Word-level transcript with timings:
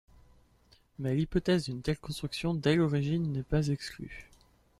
Mais 0.97 1.13
l’hypothèse 1.15 1.65
d’une 1.65 1.83
telle 1.83 1.99
construction 1.99 2.55
dès 2.55 2.75
l’origine 2.75 3.31
n’est 3.31 3.43
pas 3.43 3.67
exclue. 3.67 4.31